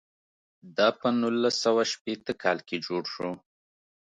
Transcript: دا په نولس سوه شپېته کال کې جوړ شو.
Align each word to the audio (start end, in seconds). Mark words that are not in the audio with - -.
دا 0.77 0.87
په 0.99 1.07
نولس 1.19 1.55
سوه 1.65 1.83
شپېته 1.91 2.33
کال 2.43 2.57
کې 2.67 2.77
جوړ 2.85 3.03
شو. 3.13 3.29